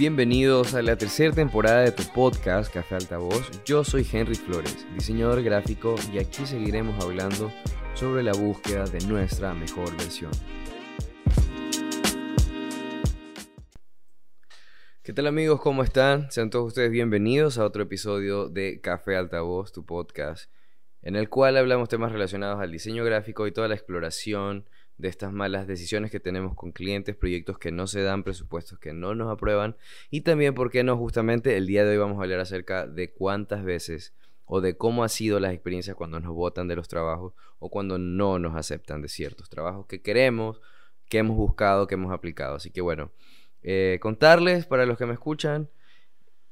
[0.00, 3.62] Bienvenidos a la tercera temporada de tu podcast Café Altavoz.
[3.66, 7.52] Yo soy Henry Flores, diseñador gráfico, y aquí seguiremos hablando
[7.92, 10.30] sobre la búsqueda de nuestra mejor versión.
[15.02, 15.60] ¿Qué tal amigos?
[15.60, 16.30] ¿Cómo están?
[16.30, 20.50] Sean todos ustedes bienvenidos a otro episodio de Café Altavoz, tu podcast,
[21.02, 24.66] en el cual hablamos temas relacionados al diseño gráfico y toda la exploración
[25.00, 28.92] de estas malas decisiones que tenemos con clientes, proyectos que no se dan, presupuestos que
[28.92, 29.76] no nos aprueban
[30.10, 30.96] y también, ¿por qué no?
[30.96, 34.14] Justamente el día de hoy vamos a hablar acerca de cuántas veces
[34.44, 37.98] o de cómo ha sido las experiencias cuando nos votan de los trabajos o cuando
[37.98, 40.60] no nos aceptan de ciertos trabajos que queremos,
[41.08, 42.56] que hemos buscado, que hemos aplicado.
[42.56, 43.12] Así que bueno,
[43.62, 45.70] eh, contarles para los que me escuchan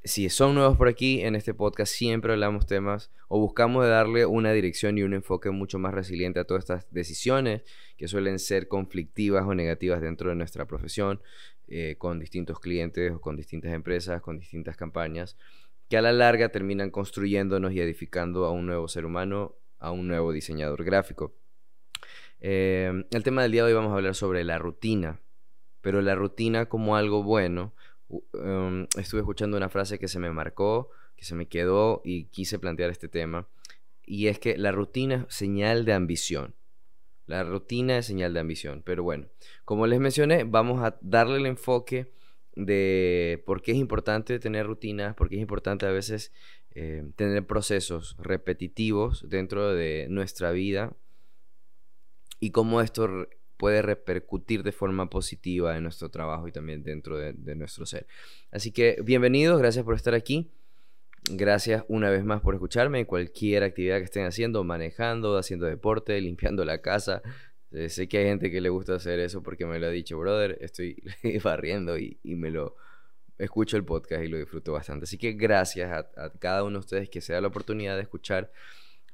[0.03, 4.53] si son nuevos por aquí, en este podcast siempre hablamos temas o buscamos darle una
[4.53, 7.63] dirección y un enfoque mucho más resiliente a todas estas decisiones
[7.99, 11.21] que suelen ser conflictivas o negativas dentro de nuestra profesión,
[11.67, 15.37] eh, con distintos clientes o con distintas empresas, con distintas campañas,
[15.87, 20.07] que a la larga terminan construyéndonos y edificando a un nuevo ser humano, a un
[20.07, 21.35] nuevo diseñador gráfico.
[22.39, 25.19] Eh, el tema del día de hoy vamos a hablar sobre la rutina,
[25.81, 27.75] pero la rutina como algo bueno
[28.33, 32.59] Em, estuve escuchando una frase que se me marcó, que se me quedó y quise
[32.59, 33.47] plantear este tema.
[34.03, 36.55] Y es que la rutina es señal de ambición.
[37.29, 38.81] La rutina es señal de ambición.
[38.83, 39.27] Pero bueno,
[39.63, 42.11] como les mencioné, vamos a darle el enfoque
[42.55, 46.31] de por qué es importante tener rutinas, por qué es importante a veces
[46.71, 50.97] eh, tener procesos repetitivos dentro de nuestra vida
[52.39, 53.27] y cómo esto
[53.57, 58.07] puede repercutir de forma positiva en nuestro trabajo y también dentro de, nuestro ser.
[58.49, 60.49] Así que bienvenidos, gracias por estar aquí.
[61.23, 66.63] Gracias una vez más por escucharme cualquier actividad que estén haciendo, manejando, haciendo deporte, limpiando
[66.65, 67.21] la casa.
[67.71, 70.17] Eh, sé que hay gente que le gusta hacer eso porque me lo ha dicho,
[70.17, 71.01] brother, estoy
[71.43, 72.75] barriendo y, me lo
[73.37, 75.03] escucho el podcast y lo disfruto bastante.
[75.03, 78.51] Así que gracias a, cada uno de ustedes que se da la oportunidad de escuchar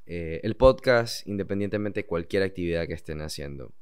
[0.05, 3.73] eh, el podcast independientemente de cualquier actividad que estén haciendo.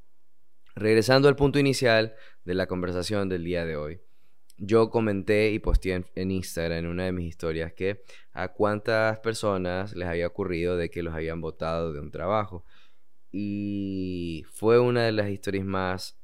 [0.76, 2.16] Regresando al punto inicial
[2.46, 4.02] de la conversación del día de hoy,
[4.66, 8.02] yo comenté y posteé en, Instagram en una de mis historias que
[8.32, 12.66] a cuántas personas les había ocurrido de que los habían votado de un trabajo.
[13.32, 16.18] Y fue una de las historias más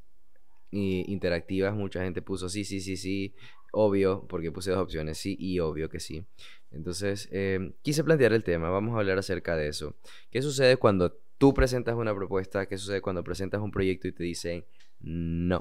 [0.72, 1.76] interactivas.
[1.76, 3.36] Mucha gente puso sí, sí, sí, sí,
[3.72, 6.26] obvio, porque puse dos opciones, sí y obvio que sí.
[6.72, 9.96] Entonces, eh, quise plantear el tema, vamos a hablar acerca de eso.
[10.32, 14.24] ¿Qué sucede cuando tú presentas una propuesta, ¿qué sucede cuando presentas un proyecto y te
[14.24, 14.66] dicen
[15.00, 15.60] no?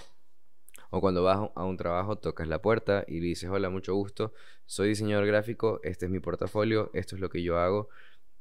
[0.91, 4.33] O cuando vas a un trabajo, tocas la puerta y le dices, hola, mucho gusto,
[4.67, 7.89] soy diseñador gráfico, este es mi portafolio, esto es lo que yo hago.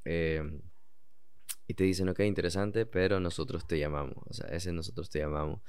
[0.05, 0.61] Eh,
[1.67, 4.15] y te dicen, ok, interesante, pero nosotros te llamamos.
[4.25, 5.59] O sea, ese nosotros te llamamos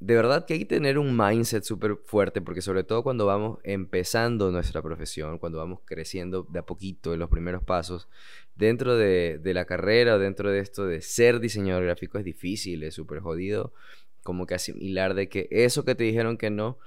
[0.00, 3.58] de verdad que hay que tener un mindset súper fuerte, porque sobre todo cuando vamos
[3.64, 8.08] empezando nuestra profesión, cuando vamos creciendo de a poquito en los primeros pasos,
[8.54, 13.20] dentro de, la carrera dentro de esto de ser diseñador gráfico es difícil, es súper
[13.20, 13.74] jodido,
[14.22, 16.78] como que asimilar de que eso que te dijeron que no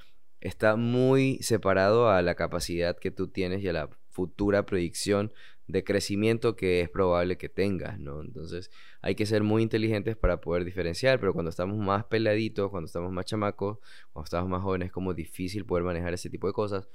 [0.41, 5.31] está muy separado a la capacidad que tú tienes y a la futura proyección
[5.67, 8.21] de crecimiento que es probable que tengas, ¿no?
[8.21, 8.69] Entonces
[9.01, 13.11] hay que ser muy inteligentes para poder diferenciar, pero cuando estamos más peladitos, cuando estamos
[13.11, 13.79] más chamacos,
[14.11, 16.89] cuando estamos más jóvenes, es como difícil poder manejar ese tipo de cosas.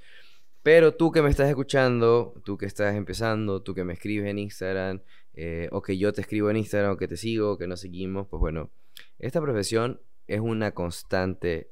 [0.61, 4.39] Pero tú que me estás escuchando, tú que estás empezando, tú que me escribes en
[4.39, 5.01] Instagram,
[5.33, 7.79] eh, o que yo te escribo en Instagram, o que te sigo, o que nos
[7.79, 8.69] seguimos, pues bueno,
[9.19, 11.71] esta profesión es una constante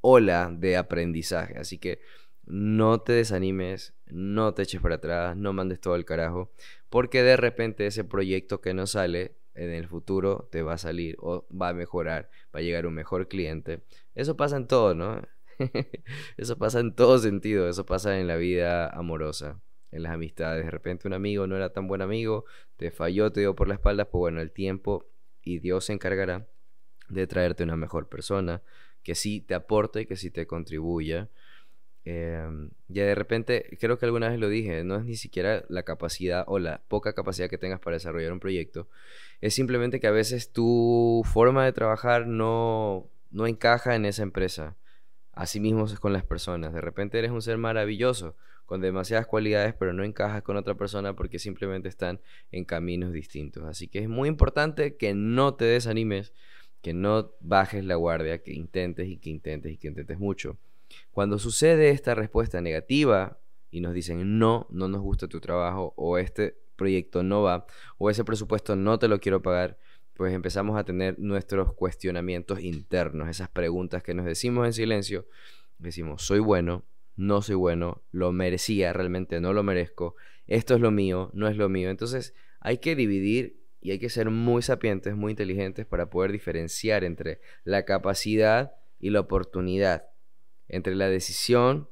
[0.00, 2.00] ola de aprendizaje, así que
[2.46, 6.50] no te desanimes, no te eches para atrás, no mandes todo el carajo,
[6.88, 11.16] porque de repente ese proyecto que no sale en el futuro te va a salir
[11.20, 13.82] o va a mejorar, va a llegar un mejor cliente.
[14.14, 15.22] Eso pasa en todo, ¿no?
[16.38, 20.64] eso pasa en todo sentido, eso pasa en la vida amorosa, en las amistades.
[20.64, 22.46] De repente un amigo no era tan buen amigo,
[22.76, 25.06] te falló, te dio por la espalda, pues bueno, el tiempo
[25.42, 26.48] y Dios se encargará
[27.10, 28.62] de traerte una mejor persona
[29.02, 31.28] que sí te aporte que sí te contribuya
[32.04, 35.82] Em, ya de repente, creo que alguna vez lo dije, no es ni siquiera la
[35.82, 38.88] capacidad o la poca capacidad que tengas para desarrollar un proyecto,
[39.40, 44.76] es simplemente que a veces tu forma de trabajar no, no encaja en esa empresa.
[45.32, 46.72] Así mismo es con las personas.
[46.74, 48.36] De repente eres un ser maravilloso,
[48.66, 52.20] con demasiadas cualidades, pero no encajas con otra persona porque simplemente están
[52.52, 53.64] en caminos distintos.
[53.64, 56.32] Así que es muy importante que no te desanimes,
[56.82, 60.58] que no bajes la guardia, que intentes y que intentes y que intentes mucho.
[61.12, 63.38] Cuando sucede esta respuesta negativa
[63.70, 67.66] y nos dicen no, no nos gusta tu trabajo o este proyecto no va
[67.98, 69.78] o ese presupuesto no te lo quiero pagar,
[70.14, 75.26] pues empezamos a tener nuestros cuestionamientos internos, esas preguntas que nos decimos en silencio.
[75.78, 76.84] Decimos, soy bueno,
[77.16, 80.16] no soy bueno, lo merecía, realmente no lo merezco,
[80.46, 81.88] esto es lo mío, no es lo mío.
[81.90, 87.04] Entonces hay que dividir y hay que ser muy sapientes, muy inteligentes para poder diferenciar
[87.04, 90.08] entre la capacidad y la oportunidad,
[90.68, 91.88] entre la decisión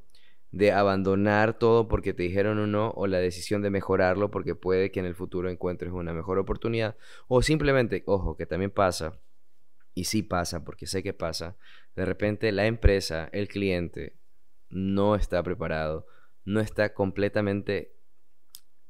[0.51, 4.91] de abandonar todo porque te dijeron o no, o la decisión de mejorarlo porque puede
[4.91, 6.97] que en el futuro encuentres una mejor oportunidad,
[7.27, 9.19] o simplemente, ojo, que también pasa,
[9.95, 11.57] y sí pasa, porque sé que pasa,
[11.97, 14.17] de repente la empresa, el cliente,
[14.71, 16.07] no está preparado,
[16.45, 17.98] no está completamente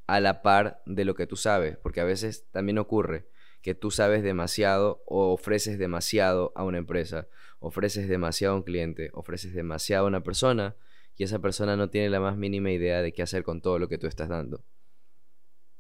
[0.09, 3.29] a la par de lo que tú sabes, porque a veces también ocurre
[3.63, 7.29] que tú sabes demasiado o ofreces demasiado a una empresa,
[7.61, 10.77] ofreces demasiado a un cliente, ofreces demasiado a una persona,
[11.15, 13.89] y esa persona no tiene la más mínima idea de qué hacer con todo lo
[13.89, 14.65] que tú estás dando.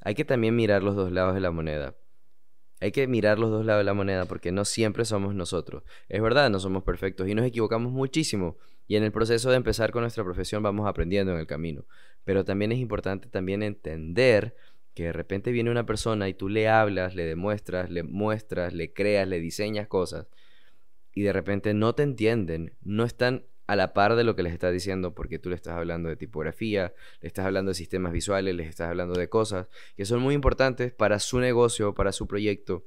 [0.00, 1.96] Hay que también mirar los dos lados de la moneda.
[2.80, 5.84] Hay que mirar los dos lados de la moneda porque no siempre somos nosotros.
[6.08, 8.58] Es verdad, no somos perfectos y nos equivocamos muchísimo.
[8.86, 11.86] Y en el proceso de empezar con nuestra profesión vamos aprendiendo en el camino.
[12.28, 14.54] Pero también es importante también entender
[14.92, 18.92] que de repente viene una persona y tú le hablas, le demuestras, le muestras, le
[18.92, 20.26] creas, le diseñas cosas
[21.14, 24.52] y de repente no te entienden, no están a la par de lo que les
[24.52, 26.92] estás diciendo, porque tú le estás hablando de tipografía,
[27.22, 30.92] le estás hablando de sistemas visuales, les estás hablando de cosas que son muy importantes
[30.92, 32.84] para su negocio, para su proyecto.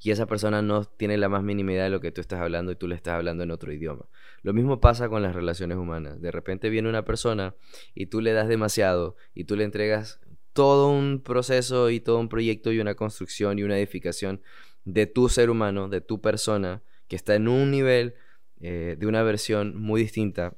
[0.00, 2.72] Y esa persona no tiene la más mínima idea de lo que tú estás hablando
[2.72, 4.06] y tú le estás hablando en otro idioma.
[4.42, 6.20] Lo mismo pasa con las relaciones humanas.
[6.20, 7.54] De repente viene una persona
[7.94, 10.20] y tú le das demasiado y tú le entregas
[10.52, 14.42] todo un proceso y todo un proyecto y una construcción y una edificación
[14.84, 18.14] de tu ser humano, de tu persona, que está en un nivel
[18.60, 20.56] eh, de una versión muy distinta,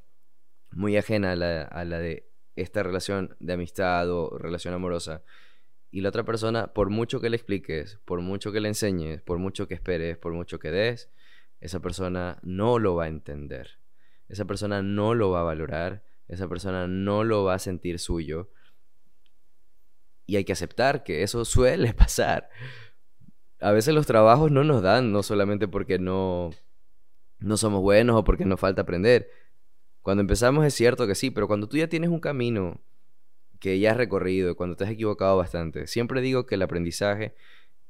[0.70, 1.36] muy ajena a
[1.84, 5.22] la, de esta relación de amistad o relación amorosa.
[5.90, 9.38] Y la otra persona, por mucho que le expliques, por mucho que le enseñes, por
[9.38, 11.10] mucho que esperes, por mucho que des,
[11.60, 13.80] esa persona no lo va a entender.
[14.28, 16.04] Esa persona no lo va a valorar.
[16.28, 18.50] Esa persona no lo va a sentir suyo.
[20.26, 22.48] Y hay que aceptar que eso suele pasar.
[23.60, 26.50] A veces los trabajos no nos dan, no solamente porque no
[27.40, 29.28] no somos buenos o porque nos falta aprender.
[30.02, 32.80] Cuando empezamos es cierto que sí, pero cuando tú ya tienes un camino
[33.60, 37.34] que ya has recorrido, cuando te has equivocado bastante, siempre digo que el aprendizaje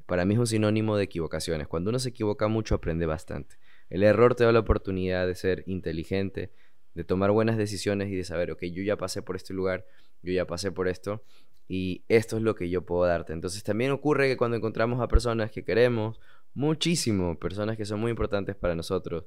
[0.05, 1.69] para mí es un sinónimo de equivocaciones.
[1.69, 3.57] Cuando uno se equivoca mucho aprende bastante.
[3.89, 6.51] El error te da la oportunidad de ser inteligente,
[6.95, 9.87] de tomar buenas decisiones y de saber, ok, yo ya pasé por este lugar,
[10.23, 11.23] yo ya pasé por esto
[11.69, 13.33] y esto es lo que yo puedo darte.
[13.33, 16.21] Entonces también ocurre que cuando encontramos a personas que queremos
[16.55, 19.27] muchísimo, personas que son muy importantes para nosotros,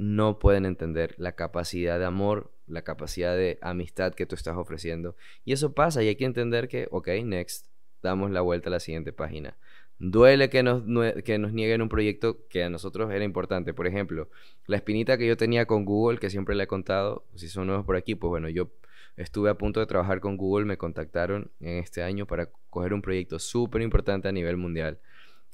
[0.00, 5.14] no pueden entender la capacidad de amor, la capacidad de amistad que tú estás ofreciendo.
[5.44, 7.66] Y eso pasa y hay que entender que, ok, next,
[8.02, 9.58] damos la vuelta a la siguiente página.
[9.98, 10.84] Duele que nos,
[11.22, 13.74] que nos nieguen un proyecto que a nosotros era importante.
[13.74, 14.30] Por ejemplo,
[14.66, 17.84] la espinita que yo tenía con Google, que siempre le he contado, si son nuevos
[17.84, 18.70] por aquí, pues bueno, yo
[19.18, 23.02] estuve a punto de trabajar con Google, me contactaron en este año para coger un
[23.02, 24.98] proyecto súper importante a nivel mundial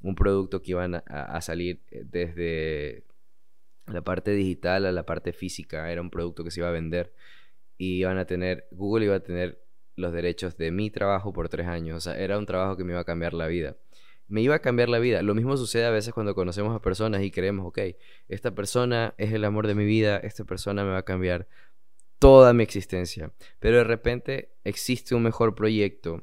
[0.02, 3.02] un producto que iban a, salir eh, desde
[3.86, 5.90] la parte digital a la parte física.
[5.90, 7.12] Era un producto que se iba a vender
[7.78, 9.62] y iban a tener, Google iba a tener
[9.96, 11.96] los derechos de mi trabajo por tres años.
[11.96, 13.76] O sea, era un trabajo que me iba a cambiar la vida.
[14.28, 15.22] Me iba a cambiar la vida.
[15.22, 17.78] Lo mismo sucede a veces cuando conocemos a personas y creemos, ok,
[18.28, 21.46] esta persona es el amor de mi vida, esta persona me va a cambiar
[22.18, 23.32] toda mi existencia.
[23.60, 26.22] Pero de repente existe un mejor proyecto,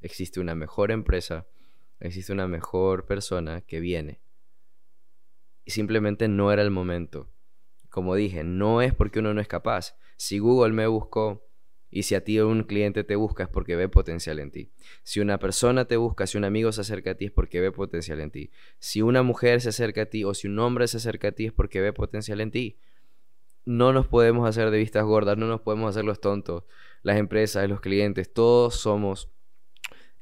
[0.00, 1.46] existe una mejor empresa
[2.00, 4.20] existe una mejor persona que viene.
[5.66, 7.28] Y simplemente no era el momento.
[7.90, 9.96] Como dije, no es porque uno no es capaz.
[10.16, 11.44] Si Google me buscó
[11.90, 14.70] y si a ti un cliente te busca es porque ve potencial en ti.
[15.02, 17.72] Si una persona te busca, si un amigo se acerca a ti es porque ve
[17.72, 18.50] potencial en ti.
[18.78, 21.46] Si una mujer se acerca a ti o si un hombre se acerca a ti
[21.46, 22.78] es porque ve potencial en ti.
[23.64, 26.62] No nos podemos hacer de vistas gordas, no nos podemos hacer los tontos.
[27.02, 29.32] Las empresas, los clientes, todos somos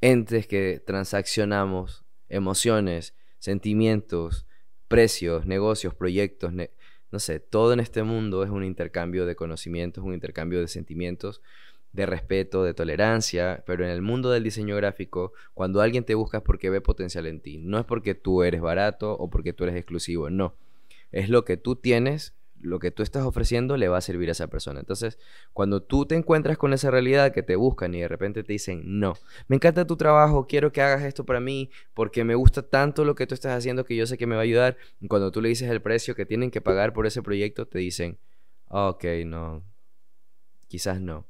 [0.01, 4.47] entes que transaccionamos emociones, sentimientos,
[4.95, 10.13] precios, negocios, proyectos, no sé, todo en este mundo es un intercambio de conocimientos, un
[10.13, 11.41] intercambio de sentimientos,
[11.91, 16.37] de respeto, de tolerancia, pero en el mundo del diseño gráfico, cuando alguien te busca
[16.37, 19.65] es porque ve potencial en ti, no es porque tú eres barato o porque tú
[19.65, 20.55] eres exclusivo, no,
[21.11, 22.33] es lo que tú tienes
[22.65, 24.79] lo que tú estás ofreciendo le va a servir a esa persona.
[24.79, 25.17] Entonces,
[25.53, 28.81] cuando tú te encuentras con esa realidad que te buscan y de repente te dicen,
[28.99, 29.13] no,
[29.47, 33.15] me encanta tu trabajo, quiero que hagas esto para mí, porque me gusta tanto lo
[33.15, 35.49] que tú estás haciendo que yo sé que me va a ayudar, cuando tú le
[35.49, 38.17] dices el precio que tienen que pagar por ese proyecto, te dicen,
[38.67, 39.63] ok, no,
[40.67, 41.27] quizás no.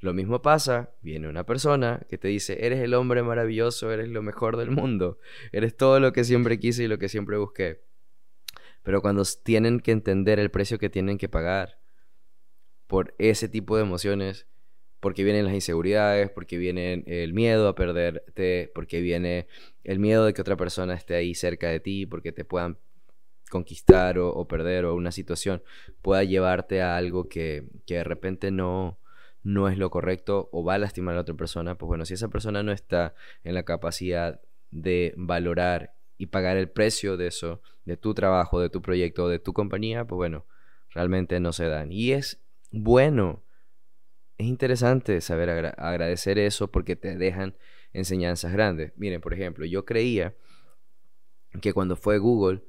[0.00, 4.20] Lo mismo pasa, viene una persona que te dice, eres el hombre maravilloso, eres lo
[4.20, 5.18] mejor del mundo,
[5.52, 7.91] eres todo lo que siempre quise y lo que siempre busqué
[8.82, 11.78] pero cuando tienen que entender el precio que tienen que pagar,
[12.86, 14.46] por ese tipo de emociones,
[15.00, 19.48] porque vienen las inseguridades, porque viene el miedo a perderte, porque viene
[19.82, 22.78] el miedo de que otra persona esté ahí cerca de ti, porque te puedan
[23.50, 25.62] conquistar o, perder o una situación
[26.02, 28.98] pueda llevarte a algo que, que, de repente no,
[29.42, 32.14] no es lo correcto o va a lastimar a la otra persona, pues bueno, si
[32.14, 37.62] esa persona no está en la capacidad de valorar y pagar el precio de eso,
[37.84, 40.46] de tu trabajo, de tu proyecto, de tu compañía, pues bueno,
[40.90, 41.90] realmente no se dan.
[41.90, 43.42] Y es bueno,
[44.38, 47.56] es interesante saber agradecer eso porque te dejan
[47.92, 48.92] enseñanzas grandes.
[48.94, 50.36] Miren, por ejemplo, yo creía
[51.60, 52.62] que cuando fue Google,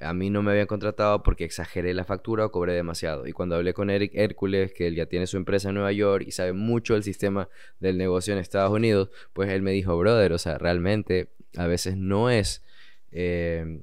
[0.00, 3.28] a mí no me habían contratado porque exageré la factura o cobré demasiado.
[3.28, 6.24] Y cuando hablé con Eric Hércules, que él ya tiene su empresa en Nueva York
[6.26, 7.48] y sabe mucho del sistema
[7.78, 11.96] del negocio en Estados Unidos, pues él me dijo, brother, o sea, realmente a veces
[11.96, 12.65] no es
[13.12, 13.82] eh,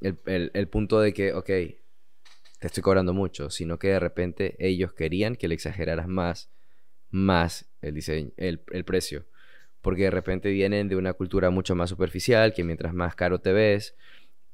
[0.00, 1.78] el, punto de que, ok, te
[2.60, 6.50] estoy cobrando mucho, sino que de repente ellos querían que le exageraras más,
[7.10, 9.26] más el, diseño, el, el precio.
[9.82, 13.52] Porque de repente vienen de una cultura mucho más superficial, que mientras más caro te
[13.52, 13.94] ves,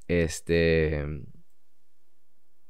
[0.08, 1.06] este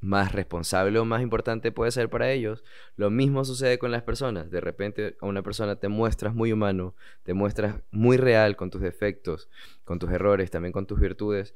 [0.00, 2.64] más responsable o más importante puede ser para ellos.
[2.96, 4.50] Lo mismo sucede con las personas.
[4.50, 8.80] De repente a una persona te muestras muy humano, te muestras muy real con tus
[8.80, 9.48] defectos,
[9.84, 11.54] con tus errores, también con tus virtudes.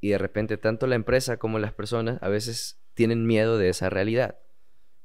[0.00, 3.90] Y de repente tanto la empresa como las personas a veces tienen miedo de esa
[3.90, 4.38] realidad.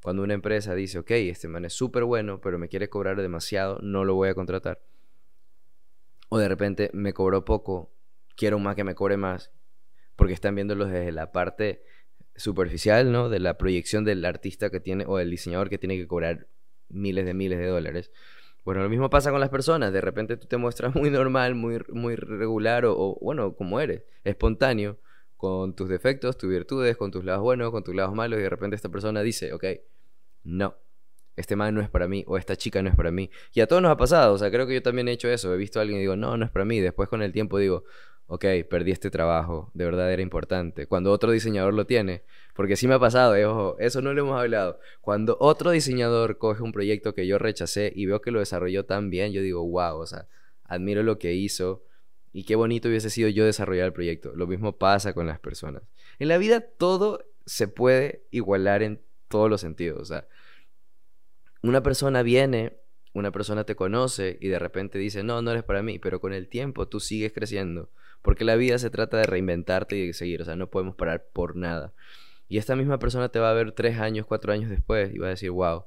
[0.02, 3.80] Cuando una empresa dice, ok, este man es súper bueno, pero me quiere cobrar demasiado,
[3.82, 4.82] no lo voy a contratar.
[6.30, 7.92] O de repente me cobró poco,
[8.36, 9.52] quiero más que me cobre más,
[10.16, 11.84] porque están viéndolo desde la parte
[12.40, 13.30] superficial, ¿no?
[13.30, 16.48] De la proyección del artista que tiene o del diseñador que tiene que cobrar
[16.90, 18.12] miles de miles de dólares.
[18.66, 19.94] Bueno, lo mismo pasa con las personas.
[19.94, 24.98] De repente tú te muestras muy normal, muy, muy regular o, bueno, como eres, espontáneo,
[25.38, 28.50] con tus defectos, tus virtudes, con tus lados buenos, con tus lados malos y de
[28.50, 29.64] repente esta persona dice, ok,
[30.44, 30.76] no,
[31.38, 33.30] este man no es para mí o esta chica no es para mí.
[33.54, 35.54] Y a todos nos ha pasado, o sea, creo que yo también he hecho eso.
[35.54, 36.80] He visto a alguien y digo, no, no es para mí.
[36.82, 37.86] Después con el tiempo digo,
[38.30, 40.86] ok, perdí este trabajo, de verdad era importante.
[40.86, 42.22] Cuando otro diseñador lo tiene,
[42.54, 44.80] porque sí me ha pasado, eh, ojo, eso no lo hemos hablado.
[45.02, 49.10] Cuando otro diseñador coge un proyecto que yo rechacé y veo que lo desarrolló tan
[49.10, 50.28] bien, yo digo, wow, o sea,
[50.64, 51.84] admiro lo que hizo
[52.32, 54.32] y qué bonito hubiese sido yo desarrollar el proyecto.
[54.36, 55.82] Lo mismo pasa con las personas.
[56.20, 60.28] En la vida todo se puede igualar en todos los sentidos, o sea,
[61.64, 62.78] una persona viene
[63.14, 66.34] una persona te conoce y de repente dice, no, no eres para mí, pero con
[66.34, 67.90] el tiempo tú sigues creciendo,
[68.22, 71.28] porque la vida se trata de reinventarte y de seguir, o sea, no podemos parar
[71.34, 71.94] por nada.
[72.48, 75.28] Y esta misma persona te va a ver tres años, cuatro años después y va
[75.28, 75.86] a decir, wow,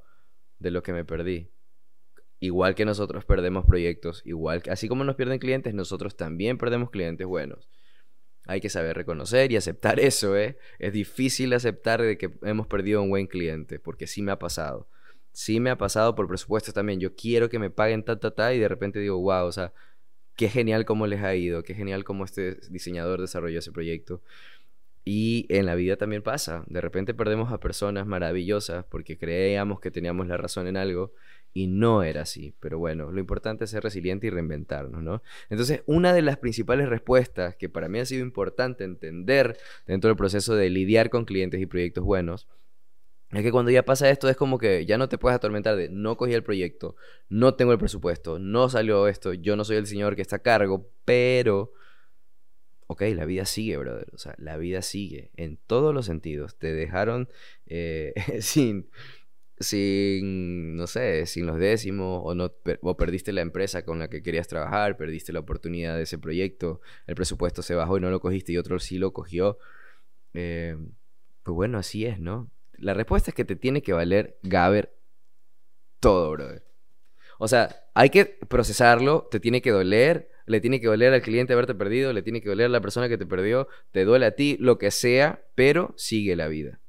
[0.61, 1.51] de lo que me perdí.
[2.39, 6.91] Igual que nosotros perdemos proyectos, igual que así como nos pierden clientes, nosotros también perdemos
[6.91, 7.69] clientes buenos.
[8.47, 10.57] Hay que saber reconocer y aceptar eso, ¿eh?
[10.79, 14.89] Es difícil aceptar de que hemos perdido un buen cliente, porque sí me ha pasado.
[15.33, 17.01] Sí me ha pasado por presupuestos también.
[17.01, 19.73] Yo quiero que me paguen ta, ta, ta, y de repente digo, wow, o sea,
[20.37, 24.23] qué genial cómo les ha ido, qué genial cómo este diseñador desarrolló ese proyecto.
[25.05, 29.91] Y en la vida también pasa, de repente perdemos a personas maravillosas porque creíamos que
[29.91, 31.13] teníamos la razón en algo
[31.53, 32.55] y no era así.
[32.61, 35.23] Pero bueno, lo importante es ser resiliente y reinventarnos, ¿no?
[35.51, 40.17] Entonces, una de las principales respuestas que para mí ha sido importante entender dentro del
[40.17, 42.47] proceso de lidiar con clientes y proyectos buenos
[43.33, 45.89] es que cuando ya pasa esto es como que ya no te puedes atormentar de
[45.89, 46.97] no cogí el proyecto,
[47.31, 50.43] no tengo el presupuesto, no salió esto, yo no soy el señor que está a
[50.43, 51.73] cargo, pero...
[52.89, 54.11] Ok, la vida sigue, brother.
[54.13, 56.59] O sea, la vida sigue en todos los sentidos.
[56.59, 57.27] Te dejaron
[57.65, 58.91] eh, sin,
[59.63, 64.23] sin, no sé, sin los décimos o, no, o perdiste la empresa con la que
[64.23, 68.21] querías trabajar, perdiste la oportunidad de ese proyecto, el presupuesto se bajó y no lo
[68.21, 69.59] cogiste y otro sí lo cogió.
[70.35, 70.77] Eh,
[71.43, 72.51] pues bueno, así es, ¿no?
[72.79, 74.95] La respuesta es que te tiene que valer Gaber
[76.01, 76.65] todo, brother.
[77.39, 81.53] O sea, hay que procesarlo, te tiene que doler, le tiene que doler al cliente
[81.53, 84.35] haberte perdido, le tiene que doler a la persona que te perdió, te duele a
[84.35, 86.81] ti, lo que sea, pero sigue la vida.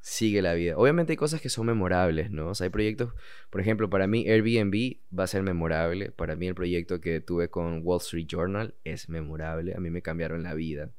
[0.00, 0.76] Sigue la vida.
[0.76, 2.48] Obviamente hay cosas que son memorables, ¿no?
[2.48, 3.14] O sea, hay proyectos,
[3.50, 6.10] por ejemplo, para mí Airbnb va a ser memorable.
[6.10, 9.74] Para mí el proyecto que tuve con Wall Street Journal es memorable.
[9.74, 10.90] A mí me cambiaron la vida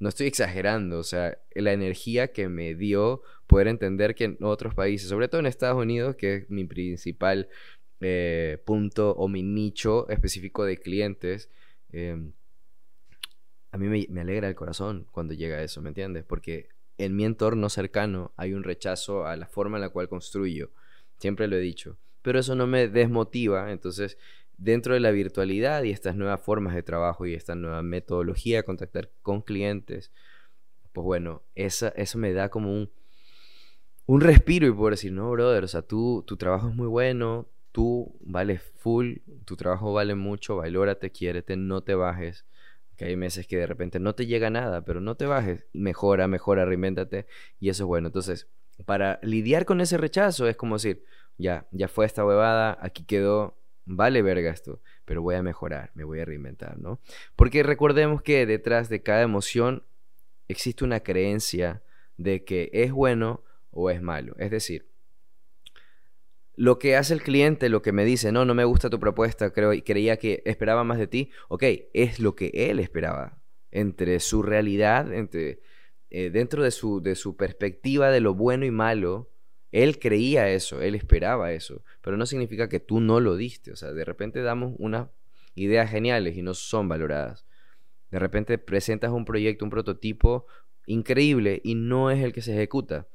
[0.00, 4.74] no estoy exagerando, o sea, la energía que me dio poder entender que en otros
[4.74, 7.48] países, sobre todo en Estados Unidos, que es mi principal
[8.00, 11.50] eh, punto o mi nicho específico de clientes,
[11.90, 12.32] em,
[13.72, 16.24] a mí me, alegra el corazón cuando llega eso, ¿me entiendes?
[16.24, 20.70] Porque en mi entorno cercano hay un rechazo a la forma en la cual construyo,
[21.18, 24.16] siempre lo he dicho, pero eso no me desmotiva, entonces
[24.58, 28.64] dentro de la virtualidad y estas nuevas formas de trabajo y esta nueva metodología de
[28.64, 30.12] contactar con clientes,
[30.92, 32.90] pues bueno, esa, eso me da como un,
[34.06, 37.48] un respiro y poder decir, no, brother, o sea, tú, tu trabajo es muy bueno,
[37.72, 42.44] tú vales full, tu trabajo vale mucho, valórate, quiérete, no te bajes.
[42.96, 46.26] Que hay meses que de repente no te llega nada, pero no te bajes, mejora,
[46.26, 47.26] mejora, reinvéntate
[47.60, 48.08] y eso es bueno.
[48.08, 48.48] Entonces,
[48.86, 51.04] para lidiar con ese rechazo es como decir,
[51.36, 53.56] ya, ya fue esta huevada, aquí quedó,
[53.88, 57.00] vale verga esto, pero voy a mejorar, me voy a reinventar, ¿no?
[57.36, 59.82] Porque recordemos que detrás de cada emoción
[60.46, 61.82] existe una creencia
[62.16, 64.34] de que es bueno o es malo.
[64.38, 64.86] Es decir,
[66.54, 69.52] lo que hace el cliente, lo que me dice, no, no me gusta tu propuesta,
[69.52, 71.62] creo, creía que esperaba más de ti, ok,
[71.94, 73.40] es lo que él esperaba.
[73.70, 75.60] Entre su realidad, entre,
[76.10, 79.30] eh, dentro de su, de su perspectiva de lo bueno y malo,
[79.72, 83.72] él creía eso, él esperaba eso, pero no significa que tú no lo diste.
[83.72, 85.08] O sea, de repente damos unas
[85.54, 87.44] ideas geniales y no son valoradas.
[88.10, 90.46] De repente presentas un proyecto, un prototipo
[90.86, 93.06] increíble y no es el que se ejecuta.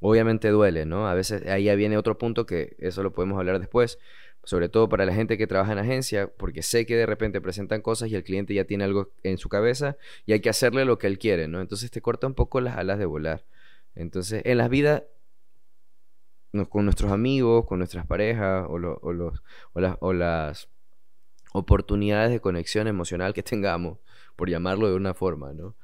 [0.00, 1.08] Obviamente duele, ¿no?
[1.08, 3.98] A veces ahí ya viene otro punto que eso lo podemos hablar después,
[4.44, 7.80] sobre todo para la gente que trabaja en agencia, porque sé que de repente presentan
[7.80, 9.96] cosas y el cliente ya tiene algo en su cabeza
[10.26, 11.60] y hay que hacerle lo que él quiere, ¿no?
[11.60, 13.44] Entonces te corta un poco las alas de volar.
[13.96, 15.04] Entonces, en la vida
[16.68, 20.68] con nuestros amigos, con nuestras parejas o, los, o, las,
[21.52, 23.98] oportunidades de conexión emocional que tengamos,
[24.36, 25.76] por llamarlo de una forma, ¿no?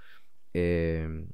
[0.53, 1.29] Em,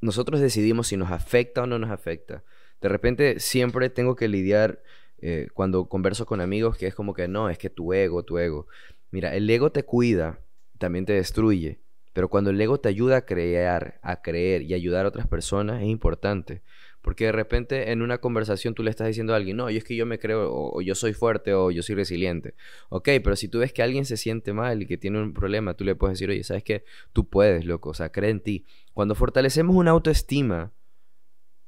[0.00, 2.44] nosotros decidimos si nos afecta o no nos afecta.
[2.80, 4.82] De repente siempre tengo que lidiar
[5.18, 8.38] eh, cuando converso con amigos que es como que no, es que tu ego, tu
[8.38, 8.66] ego.
[9.10, 10.40] Mira, el ego te cuida,
[10.78, 11.80] también te destruye,
[12.12, 15.82] pero cuando el ego te ayuda a crear, a creer y ayudar a otras personas
[15.82, 16.62] es importante.
[17.04, 19.84] Porque de repente en una conversación tú le estás diciendo a alguien, no, yo es
[19.84, 22.54] que yo me creo, o, yo soy fuerte, o yo soy resiliente.
[22.88, 25.74] Ok, pero si tú ves que alguien se siente mal y que tiene un problema,
[25.74, 26.86] tú le puedes decir, oye, ¿sabes qué?
[27.12, 28.64] Tú puedes, loco, o sea, cree en ti.
[28.94, 30.72] Cuando fortalecemos una autoestima,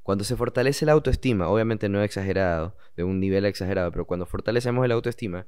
[0.01, 4.87] cuando se fortalece la autoestima, obviamente no exagerado, de un nivel exagerado, pero cuando fortalecemos
[4.87, 5.45] la autoestima,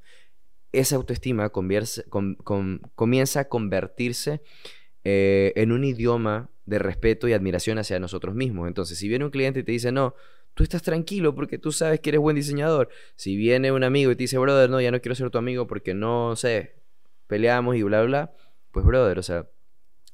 [0.71, 4.43] esa autoestima comienza a convertirse
[5.03, 8.67] eh, en un idioma de respeto y admiración hacia nosotros mismos.
[8.67, 10.15] Entonces, si viene un cliente y te dice, no,
[10.53, 12.89] tú estás tranquilo porque tú sabes que eres buen diseñador.
[13.15, 15.67] Si viene un amigo y te dice, brother, no, ya no quiero ser tu amigo
[15.67, 16.75] porque no sé,
[17.27, 18.33] peleamos y bla, bla,
[18.71, 19.47] pues, brother, o sea,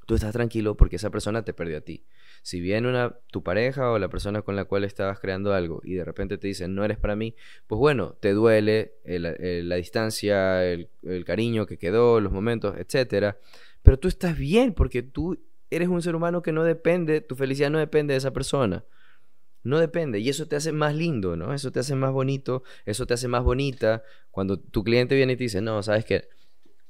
[0.06, 2.06] tú estás tranquilo porque esa persona te perdió a ti.
[2.42, 5.96] Si viene una, tu pareja o la persona con la cual estabas creando algo y
[5.96, 10.90] de repente te dicen, no eres para mí, pues bueno, te duele la distancia, el,
[11.02, 13.40] el cariño que quedó, los momentos, etcétera.
[13.86, 17.70] Pero tú estás bien porque tú eres un ser humano que no depende, tu felicidad
[17.70, 18.84] no depende de esa persona.
[19.62, 20.20] No depende.
[20.20, 21.54] Y eso te hace más lindo, ¿no?
[21.54, 24.04] Eso te hace más bonito, eso te hace más bonita.
[24.32, 26.30] Cuando tu cliente viene y te dice, no, sabes que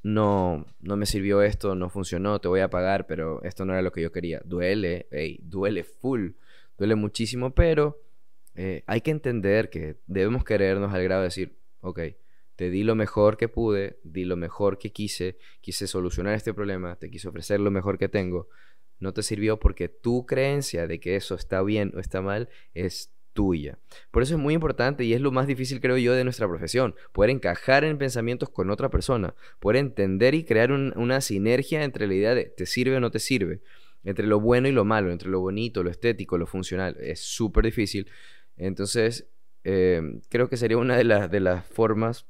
[0.04, 3.82] no, no me sirvió esto, no funcionó, te voy a pagar, pero esto no era
[3.82, 4.42] lo que yo quería.
[4.46, 6.32] Duele, hey, duele full,
[6.78, 8.02] duele muchísimo, pero
[8.56, 12.00] eh, hay que entender que debemos querernos al grado de decir, ok,
[12.56, 16.96] te di lo mejor que pude, di lo mejor que quise, quise solucionar este problema,
[16.96, 18.48] te quise ofrecer lo mejor que tengo.
[19.00, 23.12] No te sirvió porque tu creencia de que eso está bien o está mal es
[23.34, 23.78] tuya.
[24.12, 26.96] Por eso es muy importante y es lo más difícil, creo yo, de nuestra profesión,
[27.12, 32.14] poder encajar en pensamientos con otra persona, poder entender y crear una sinergia entre la
[32.14, 33.62] idea de te sirve o no te sirve,
[34.06, 36.96] entre lo bueno y lo malo, entre lo bonito, lo estético, lo funcional.
[37.02, 38.10] Es súper difícil.
[38.56, 39.28] Entonces,
[39.66, 42.26] eh, creo que sería una de, las de las formas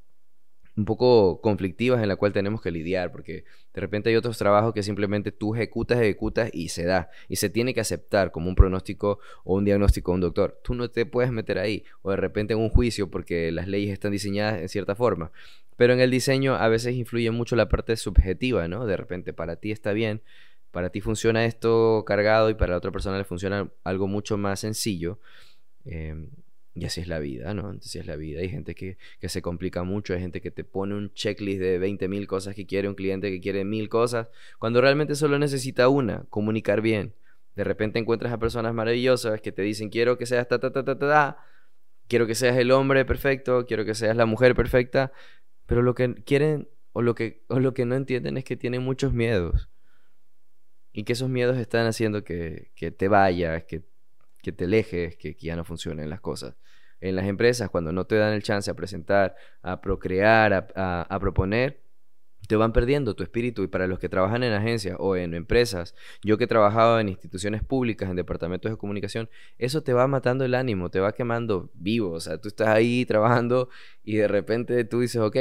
[0.76, 4.74] un poco conflictivas en la cual tenemos que lidiar, porque de repente hay otros trabajos
[4.74, 8.54] que simplemente tú ejecutas, ejecutas y se da, y se tiene que aceptar como un
[8.54, 10.60] pronóstico o un diagnóstico de un doctor.
[10.62, 13.92] Tú no te puedes meter ahí, o de repente en un juicio porque las leyes
[13.92, 15.32] están diseñadas en cierta forma.
[15.76, 18.86] Pero en el diseño a veces influye mucho la parte subjetiva, ¿no?
[18.86, 20.22] De repente para ti está bien,
[20.70, 24.60] para ti funciona esto cargado y para la otra persona le funciona algo mucho más
[24.60, 25.20] sencillo.
[25.84, 26.30] Em,
[26.78, 27.70] y así es la vida, ¿no?
[27.70, 28.40] Así es la vida.
[28.40, 32.26] Hay gente que, se complica mucho, hay gente que te pone un checklist de 20.000
[32.26, 36.82] cosas que quiere, un cliente que quiere mil cosas, cuando realmente solo necesita una, comunicar
[36.82, 37.14] bien.
[37.54, 40.84] De repente encuentras a personas maravillosas que te dicen, quiero que seas ta, ta, ta,
[40.84, 41.38] ta, ta, ta,
[42.08, 45.12] quiero que seas el hombre perfecto, quiero que seas la mujer perfecta,
[45.64, 48.82] pero lo que quieren o lo que, o lo que no entienden es que tienen
[48.82, 49.70] muchos miedos.
[50.92, 53.82] Y que esos miedos están haciendo que, que te vayas, que
[54.46, 56.54] que te alejes, que, ya no funcionen las cosas.
[57.00, 61.82] En las empresas, cuando no te dan el chance a presentar, a procrear, a, proponer,
[62.46, 63.64] te van perdiendo tu espíritu.
[63.64, 67.08] Y para los que trabajan en agencias o en empresas, yo que he trabajado en
[67.08, 69.28] instituciones públicas, en departamentos de comunicación,
[69.58, 73.04] eso te va matando el ánimo, te va quemando vivo, o sea, tú estás ahí
[73.04, 73.68] trabajando
[74.04, 75.38] y de repente tú dices, ok,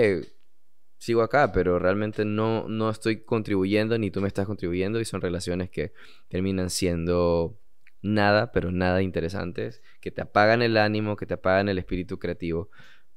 [0.97, 4.99] sigo acá, pero realmente no, no estoy contribuyendo ni tú me estás contribuyendo.
[4.99, 5.93] Y son relaciones que
[6.27, 7.59] terminan siendo
[8.05, 12.69] nada, pero nada interesantes, que te apagan el ánimo, que te apagan el espíritu creativo.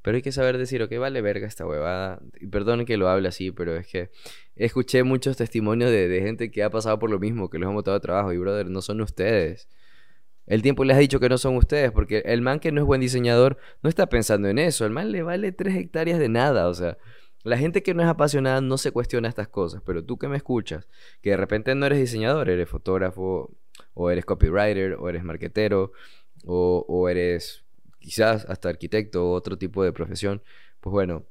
[0.02, 2.20] Pero hay que saber decir, ok, vale verga esta huevada.
[2.40, 4.10] Y perdón que lo hable así, pero es que
[4.56, 7.96] escuché muchos testimonios de, gente que ha pasado por lo mismo, que los han botado
[7.96, 8.32] de trabajo.
[8.32, 9.68] Y brother, no son ustedes.
[10.46, 12.86] El tiempo les ha dicho que no son ustedes, porque el man que no es
[12.86, 14.86] buen diseñador no está pensando en eso.
[14.86, 16.96] El man le vale tres hectáreas de nada, o sea.
[17.44, 20.36] La gente que no es apasionada no se cuestiona estas cosas, pero tú que me
[20.36, 20.88] escuchas,
[21.22, 23.54] que de repente no eres diseñador, eres fotógrafo,
[23.98, 25.92] o eres copywriter, o eres marquetero,
[26.44, 27.64] o, o eres
[27.98, 30.40] quizás hasta arquitecto o otro tipo de profesión,
[30.80, 31.26] pues bueno,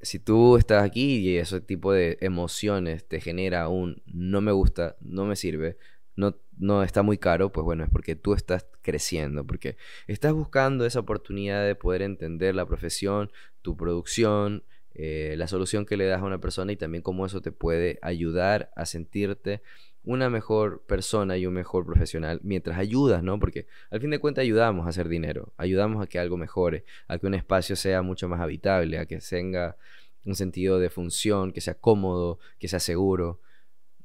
[0.00, 4.96] si tú estás aquí y ese tipo de emociones te genera un no me gusta,
[5.00, 5.76] no me sirve,
[6.14, 10.86] no, no está muy caro, pues bueno, es porque tú estás creciendo, porque estás buscando
[10.86, 14.62] esa oportunidad de poder entender la profesión, tu producción,
[14.94, 17.98] eh, la solución que le das a una persona y también cómo eso te puede
[18.00, 19.60] ayudar a sentirte
[20.08, 23.38] una mejor persona y un mejor profesional mientras ayudas, ¿no?
[23.38, 27.18] Porque al fin de cuentas ayudamos a hacer dinero, ayudamos a que algo mejore, a
[27.18, 29.76] que un espacio sea mucho más habitable, a que tenga
[30.24, 33.42] un sentido de función, que sea cómodo, que sea seguro.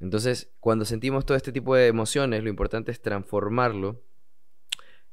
[0.01, 4.01] Entonces, cuando sentimos todo este tipo de emociones, lo importante es transformarlo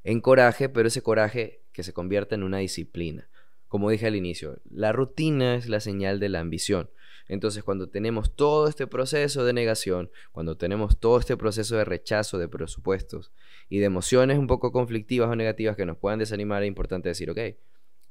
[0.03, 3.29] en coraje, pero ese coraje que se convierta en una disciplina.
[3.69, 6.91] Como dije al inicio, la rutina es la señal de la ambición.
[7.31, 12.39] Entonces, cuando tenemos todo este proceso de negación, cuando tenemos todo este proceso de rechazo
[12.39, 13.31] de presupuestos
[13.69, 17.31] y de emociones un poco conflictivas o negativas que nos puedan desanimar, es importante decir,
[17.31, 17.39] ok,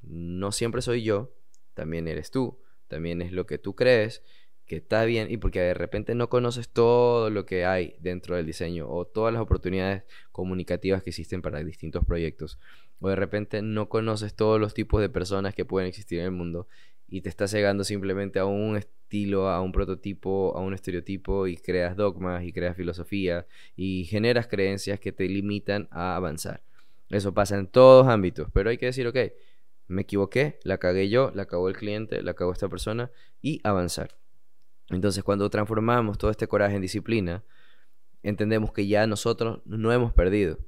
[0.03, 1.33] no siempre soy yo,
[1.73, 4.23] también eres tú, también es lo que tú crees,
[4.65, 8.45] que está bien, y porque de repente no conoces todo lo que hay dentro del
[8.45, 12.57] diseño o todas las oportunidades comunicativas que existen para distintos proyectos,
[13.01, 16.31] o de repente no conoces todos los tipos de personas que pueden existir en el
[16.31, 16.69] mundo
[17.09, 21.57] y te estás llegando simplemente a un estilo, a un prototipo, a un estereotipo y
[21.57, 26.61] creas dogmas y creas filosofía y generas creencias que te limitan a avanzar.
[27.09, 29.17] Eso pasa en todos ámbitos, pero hay que decir, ok,
[29.87, 34.15] me equivoqué, la cagué yo, la cagó el cliente, la cagó esta persona y avanzar.
[34.89, 37.43] Entonces cuando transformamos todo este coraje en disciplina,
[38.21, 40.59] entendemos que ya nosotros no hemos perdido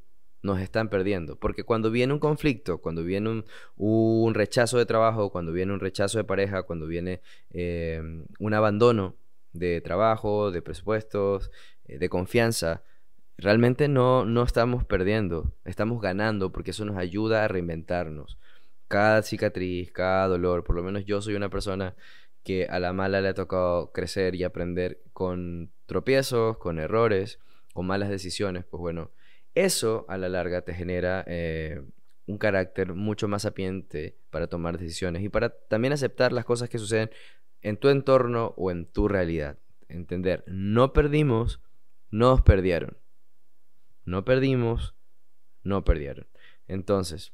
[0.43, 1.37] nos están perdiendo.
[1.37, 3.43] Porque cuando viene un conflicto, cuando viene
[3.77, 8.01] un, rechazo de trabajo, cuando viene un rechazo de pareja, cuando viene eh,
[8.39, 9.15] un abandono
[9.53, 11.51] de trabajo, de presupuestos,
[11.85, 12.83] eh, de confianza,
[13.37, 18.37] realmente no, no estamos perdiendo, estamos ganando porque eso nos ayuda a reinventarnos.
[18.87, 21.95] Cada cicatriz, cada dolor, por lo menos yo soy una persona
[22.43, 27.39] que a la mala le ha tocado crecer y aprender con tropiezos, con errores,
[27.73, 29.11] con malas decisiones, pues bueno,
[29.55, 31.81] eso a la larga te genera eh,
[32.25, 36.79] un carácter mucho más sapiente para tomar decisiones y para también aceptar las cosas que
[36.79, 37.11] suceden
[37.61, 39.57] en tu entorno o en tu realidad.
[39.89, 41.61] Entender, no perdimos,
[42.09, 42.97] nos perdieron.
[44.05, 44.95] No perdimos,
[45.63, 46.27] no perdieron.
[46.67, 47.33] Entonces,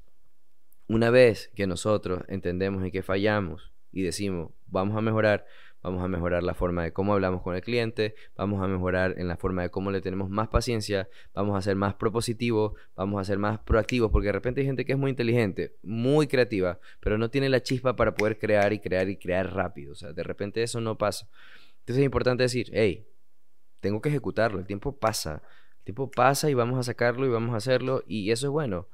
[0.88, 5.46] una vez que nosotros entendemos y que fallamos y decimos, vamos a mejorar,
[5.82, 9.28] vamos a mejorar la forma de cómo hablamos con el cliente, vamos a mejorar en
[9.28, 13.24] la forma de cómo le tenemos más paciencia, vamos a ser más propositivos, vamos a
[13.24, 17.18] ser más proactivos, porque de repente hay gente que es muy inteligente, muy creativa, pero
[17.18, 20.24] no tiene la chispa para poder crear y crear y crear rápido, o sea, de
[20.24, 21.30] repente eso no pasa.
[21.80, 23.08] Entonces es importante decir, hey,
[23.80, 25.42] tengo que ejecutarlo, el tiempo pasa,
[25.80, 28.88] el tiempo pasa y vamos a sacarlo y vamos a hacerlo y eso es bueno.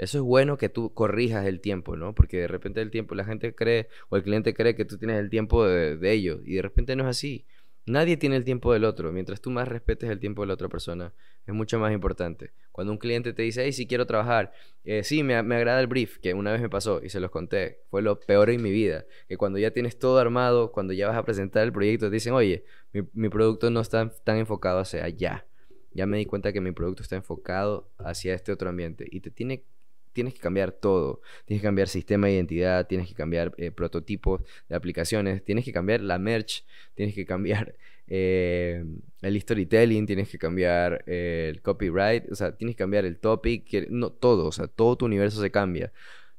[0.00, 2.14] Eso es bueno que tú corrijas el tiempo, ¿no?
[2.14, 5.18] Porque de repente el tiempo, la gente cree o el cliente cree que tú tienes
[5.18, 7.44] el tiempo de, ellos y de repente no es así.
[7.84, 9.12] Nadie tiene el tiempo del otro.
[9.12, 11.12] Mientras tú más respetes el tiempo de la otra persona,
[11.46, 12.52] es mucho más importante.
[12.72, 16.16] Cuando un cliente te dice, hey, sí quiero trabajar, eh, sí, me, agrada el brief,
[16.16, 19.04] que una vez me pasó y se los conté, fue lo peor en mi vida.
[19.28, 22.32] Que cuando ya tienes todo armado, cuando ya vas a presentar el proyecto, te dicen,
[22.32, 25.46] oye, mi, mi producto no está tan enfocado hacia allá.
[25.92, 29.30] Ya me di cuenta que mi producto está enfocado hacia este otro ambiente y te
[29.30, 29.64] tiene
[30.12, 31.20] tienes que cambiar todo.
[31.44, 35.72] Tienes que cambiar sistema de identidad, tienes que cambiar eh, prototipos de aplicaciones, tienes que
[35.72, 37.74] cambiar la merch, tienes que cambiar
[38.06, 38.84] eh,
[39.22, 43.88] el storytelling, tienes que cambiar eh, el copyright, o sea, tienes que cambiar el topic,
[43.90, 45.92] no, todo, o sea, todo tu universo se cambia.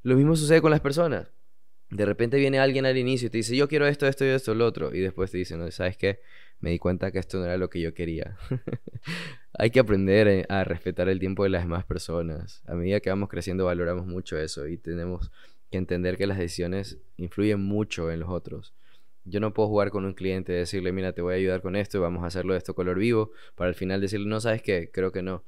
[0.04, 1.28] Lo mismo sucede con las personas.
[1.92, 4.56] De repente viene alguien al inicio y te dice, yo quiero esto, esto y esto,
[4.56, 4.96] lo otro.
[4.96, 6.22] Y después te dice, no, ¿sabes qué?
[6.62, 8.38] Me di cuenta que esto no era lo que yo quería.
[9.54, 12.64] hay que aprender eh, a respetar el tiempo de las demás personas.
[12.66, 15.32] A medida que vamos creciendo valoramos mucho eso y tenemos
[15.70, 18.74] que entender que las decisiones influyen mucho en los otros.
[19.26, 21.76] Yo no puedo jugar con un cliente y decirle, mira, te voy a ayudar con
[21.76, 24.90] esto vamos a hacerlo de esto color vivo, para al final decirle, no, ¿sabes qué?
[24.92, 25.44] Creo que no.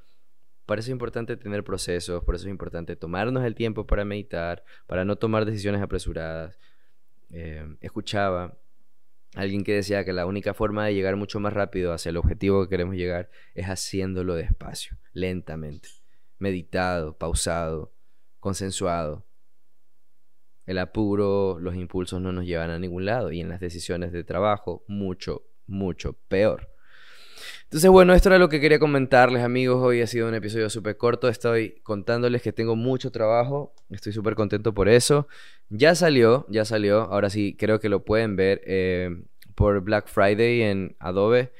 [0.66, 4.64] Para eso es importante tener procesos, por eso es importante tomarnos el tiempo para meditar,
[4.86, 6.58] para no tomar decisiones apresuradas.
[7.30, 8.56] Eh, escuchaba
[9.34, 12.62] Alguien que decía que la única forma de llegar mucho más rápido hacia el objetivo
[12.62, 15.88] que queremos llegar es haciéndolo despacio, lentamente,
[16.38, 17.92] meditado, pausado,
[18.38, 19.26] consensuado.
[20.66, 24.22] El apuro, los impulsos no nos llevan a ningún lado y en las decisiones de
[24.22, 26.73] trabajo mucho, mucho peor.
[27.64, 29.82] Entonces, bueno, esto era lo que quería comentarles, amigos.
[29.82, 31.28] Hoy ha sido un episodio súper corto.
[31.28, 33.74] Estoy contándoles que tengo mucho trabajo.
[33.90, 35.28] Estoy súper contento por eso.
[35.70, 37.02] Ya salió, ya salió.
[37.02, 39.10] Ahora sí, creo que lo pueden ver eh,
[39.54, 41.52] por Black Friday en Adobe.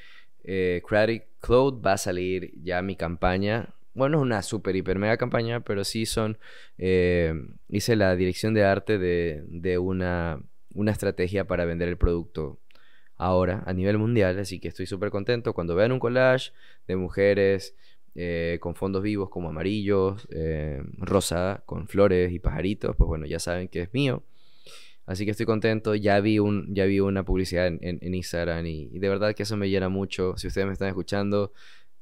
[0.43, 3.73] Eh, Creative Cloud va a salir ya mi campaña.
[3.93, 6.37] Bueno, es una super, hiper, mega campaña, pero sí son...
[6.77, 7.33] Eh,
[7.69, 10.41] hice la dirección de arte de, de una,
[10.73, 12.59] una estrategia para vender el producto
[13.17, 15.53] ahora a nivel mundial, así que estoy súper contento.
[15.53, 16.51] Cuando vean un collage
[16.87, 17.75] de mujeres
[18.15, 23.39] eh, con fondos vivos como amarillos, eh, rosa, con flores y pajaritos, pues bueno, ya
[23.39, 24.23] saben que es mío.
[25.05, 28.99] Así que estoy contento, ya vi, un, ya vi una publicidad en, Instagram y, y,
[28.99, 30.35] de verdad que eso me llena mucho.
[30.37, 31.53] Si ustedes me están escuchando,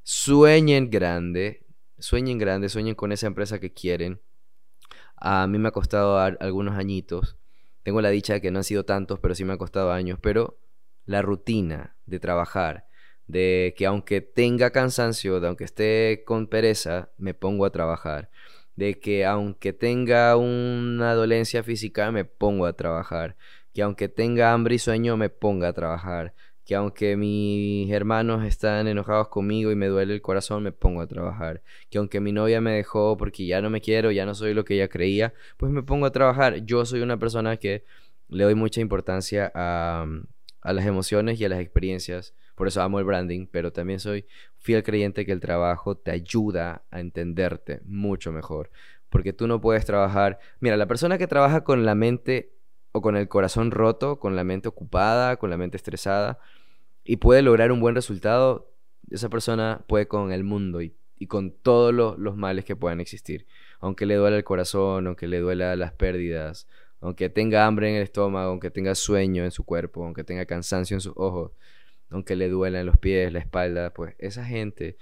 [0.03, 1.63] sueñen grande,
[1.99, 4.21] sueñen grande, sueñen con esa empresa que quieren.
[5.17, 7.37] A mí me ha costado algunos añitos.
[7.83, 10.19] Tengo la dicha de que no han sido tantos, pero sí me ha costado años.
[10.21, 10.57] Pero
[11.05, 12.87] la rutina de trabajar,
[13.27, 18.29] de que aunque tenga cansancio, de aunque esté con pereza, me pongo a trabajar,
[18.75, 23.35] de que aunque tenga una dolencia física, me pongo a trabajar,
[23.73, 26.33] que aunque tenga hambre y sueño, me ponga a trabajar,
[26.65, 31.07] que aunque mis hermanos están enojados conmigo y me duele el corazón, me pongo a
[31.07, 34.53] trabajar, que aunque mi novia me dejó porque ya no me quiero, ya no soy
[34.53, 36.65] lo que ella creía, pues me pongo a trabajar.
[36.65, 37.83] Yo soy una persona que
[38.29, 40.05] le doy mucha importancia a,
[40.63, 42.33] a las emociones y a las experiencias.
[42.55, 44.25] Por eso amo el branding, pero también soy
[44.57, 48.71] fiel creyente que el trabajo te ayuda a entenderte mucho mejor.
[49.09, 50.39] Porque tú no puedes trabajar.
[50.59, 52.53] Mira, la persona que trabaja con la mente
[52.93, 56.39] o con el corazón roto, con la mente ocupada, con la mente estresada,
[57.03, 58.71] y puede lograr un buen resultado,
[59.09, 60.95] esa persona puede con el mundo y,
[61.27, 63.47] con todos los males que puedan existir.
[63.79, 66.67] Aunque le duela el corazón, aunque le duela las pérdidas,
[67.03, 70.95] aunque tenga hambre en el estómago, aunque tenga sueño en su cuerpo, aunque tenga cansancio
[70.95, 71.51] en sus ojos,
[72.09, 74.95] aunque le duela en los pies, la espalda, pues esa gente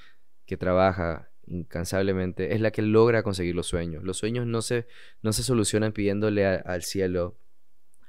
[0.48, 4.04] que trabaja incansablemente es la que logra conseguir los sueños.
[4.04, 4.88] Los sueños no se,
[5.22, 7.38] no se solucionan pidiéndole al cielo,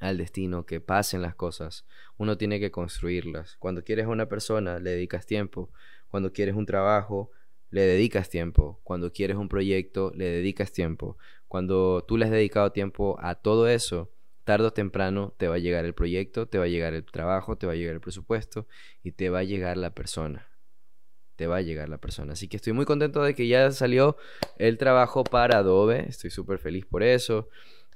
[0.01, 1.85] al destino, que pasen las cosas.
[2.17, 3.57] Uno tiene que construirlas.
[3.59, 5.71] Cuando quieres a una persona, le dedicas tiempo.
[6.09, 7.31] Cuando quieres un trabajo,
[7.73, 8.81] le dedicas tiempo.
[8.85, 11.17] Cuando quieres un proyecto, le dedicas tiempo.
[11.49, 14.13] Cuando tú le has dedicado tiempo a todo eso,
[14.45, 17.57] tarde o temprano te va a llegar el proyecto, te va a llegar el trabajo,
[17.57, 18.67] te va a llegar el presupuesto
[19.03, 20.49] y te va a llegar la persona.
[21.37, 22.35] Te va a llegar la persona.
[22.35, 24.17] Así que estoy muy contento de que ya salió
[24.59, 26.05] el trabajo para Adobe.
[26.09, 27.49] Estoy súper feliz por eso.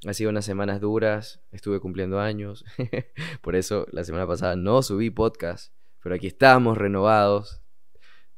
[0.06, 1.42] Ha sido unas semanas duras.
[1.52, 2.64] Estuve cumpliendo años.
[3.42, 5.74] por eso la semana pasada no subí podcast.
[6.02, 7.60] Pero aquí estamos renovados.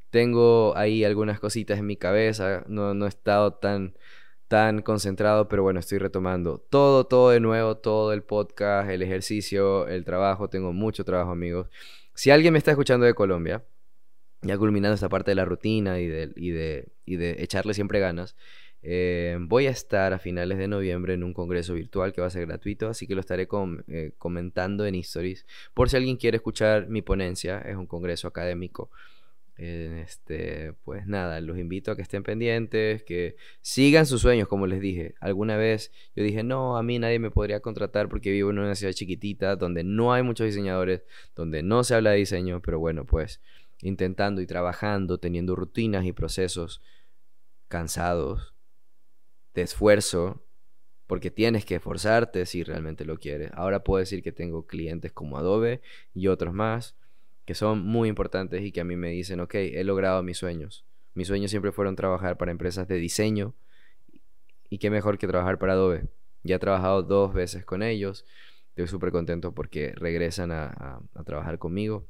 [0.09, 2.63] Tengo ahí algunas cositas en mi cabeza.
[2.67, 3.93] No, no he estado tan
[4.49, 9.87] tan concentrado, pero bueno, estoy retomando todo, todo de nuevo, todo el podcast, el ejercicio,
[9.87, 11.69] el trabajo, tengo mucho trabajo amigos.
[12.15, 13.63] Si alguien me está escuchando de Colombia,
[14.41, 17.99] ya culminando esta parte de la rutina y de, y de, y de echarle siempre
[17.99, 18.35] ganas,
[18.81, 22.31] eh, voy a estar a finales de noviembre en un congreso virtual que va a
[22.31, 23.47] ser gratuito, así que lo estaré
[23.87, 25.45] eh, comentando en stories.
[25.75, 28.89] Por si alguien quiere escuchar mi ponencia, es un congreso académico
[29.59, 34.79] este, pues nada, los invito a que estén pendientes, que sigan sus sueños, como les
[34.79, 35.15] dije.
[35.19, 38.75] Alguna vez yo dije, no, a mí nadie me podría contratar porque vivo en una
[38.75, 41.03] ciudad chiquitita donde no hay muchos diseñadores,
[41.35, 43.41] donde no se habla de diseño, pero bueno, pues
[43.81, 46.81] intentando y trabajando, teniendo rutinas y procesos
[47.67, 48.53] cansados,
[49.53, 50.41] de esfuerzo,
[51.05, 53.51] porque tienes que esforzarte si realmente lo quieres.
[53.55, 55.81] Ahora puedo decir que tengo clientes como Adobe
[56.13, 56.95] y otros más
[57.49, 60.85] que son muy importantes y que a mí me dicen, ok, he logrado mis sueños.
[61.15, 63.55] Mis sueños siempre fueron trabajar para empresas de diseño
[64.69, 66.09] y qué mejor que trabajar para Adobe.
[66.43, 68.23] Ya he trabajado dos veces con ellos.
[68.67, 72.05] Estoy súper contento porque regresan a, trabajar conmigo.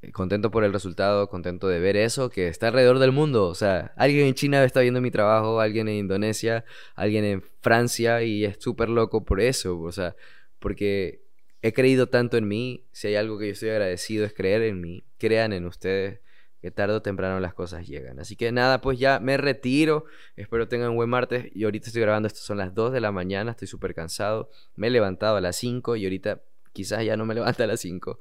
[0.00, 3.46] Eh, contento por el resultado, contento de ver eso que está alrededor del mundo.
[3.48, 8.22] O sea, alguien en China está viendo mi trabajo, alguien en Indonesia, alguien en Francia
[8.22, 9.78] y es súper loco por eso.
[9.78, 10.16] O sea,
[10.58, 11.25] porque
[11.66, 14.80] he creído tanto en mí, si hay algo que yo estoy agradecido es creer en
[14.80, 16.20] mí, crean en ustedes,
[16.60, 18.20] que tarde o temprano las cosas llegan.
[18.20, 20.04] Así que nada, pues ya me retiro,
[20.36, 23.10] espero tengan un buen martes y ahorita estoy grabando, esto son las 2 de la
[23.12, 27.26] mañana, estoy súper cansado, me he levantado a las 5 y ahorita quizás ya no
[27.26, 28.18] me levanta a las 5,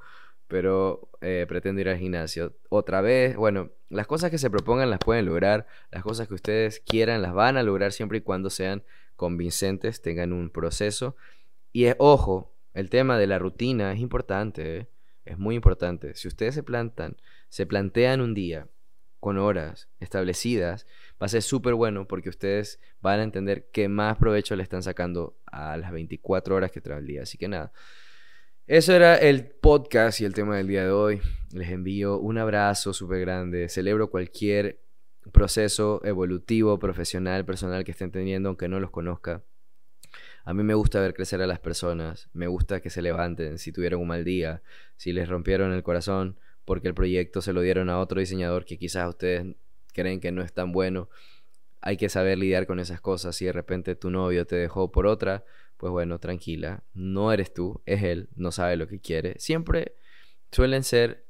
[0.47, 3.35] pero eh, pretendo ir al gimnasio otra vez.
[3.35, 7.33] Bueno, las cosas que se propongan las pueden lograr, las cosas que ustedes quieran las
[7.33, 8.83] van a lograr siempre y cuando sean
[9.15, 11.15] convincentes, tengan un proceso.
[11.71, 14.89] Y es, ojo, el tema de la rutina es importante, ¿eh?
[15.23, 16.13] es muy importante.
[16.13, 17.17] Si ustedes se plantan,
[17.49, 18.67] se plantean un día
[19.19, 24.17] con horas establecidas, va a ser súper bueno porque ustedes van a entender qué más
[24.17, 27.23] provecho le están sacando a las 24 horas que trae el día.
[27.23, 27.71] Así que nada,
[28.67, 31.21] eso era el podcast y el tema del día de hoy.
[31.53, 33.69] Les envío un abrazo súper grande.
[33.69, 34.81] Celebro cualquier
[35.31, 39.43] proceso evolutivo, profesional, personal que estén teniendo, aunque no los conozca.
[40.45, 43.71] A mí me gusta ver crecer a las personas, me gusta que se levanten si
[43.71, 44.61] tuvieron un mal día,
[44.95, 48.77] si les rompieron el corazón porque el proyecto se lo dieron a otro diseñador que
[48.77, 49.55] quizás ustedes
[49.93, 51.09] creen que no es tan bueno.
[51.79, 53.35] Hay que saber lidiar con esas cosas.
[53.35, 55.45] Si de repente tu novio te dejó por otra,
[55.77, 59.35] pues bueno, tranquila, no eres tú, es él, no sabe lo que quiere.
[59.39, 59.95] Siempre
[60.51, 61.24] suelen ser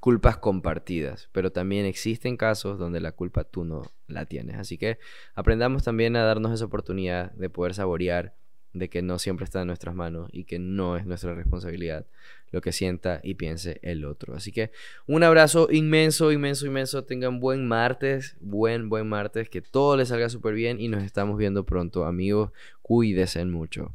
[0.00, 4.56] culpas compartidas, pero también existen casos donde la culpa tú no la tienes.
[4.56, 4.98] Así que
[5.34, 8.34] aprendamos también a darnos esa oportunidad de poder saborear
[8.72, 12.06] de que no siempre está en nuestras manos y que no es nuestra responsabilidad
[12.50, 14.34] lo que sienta y piense el otro.
[14.34, 14.70] Así que
[15.06, 17.04] un abrazo inmenso, inmenso, inmenso.
[17.04, 21.36] Tengan buen martes, buen, buen martes, que todo les salga súper bien y nos estamos
[21.38, 22.52] viendo pronto, amigos.
[22.82, 23.94] Cuídense mucho.